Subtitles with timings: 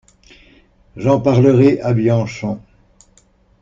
[0.97, 2.59] J'en parlerai à Bianchon.